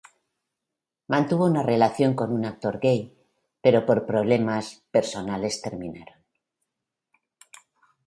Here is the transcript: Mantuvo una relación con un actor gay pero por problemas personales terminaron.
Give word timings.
Mantuvo 1.13 1.45
una 1.45 1.61
relación 1.61 2.15
con 2.15 2.31
un 2.33 2.43
actor 2.43 2.79
gay 2.79 3.15
pero 3.61 3.85
por 3.85 4.07
problemas 4.07 4.81
personales 4.91 5.61
terminaron. 5.61 6.17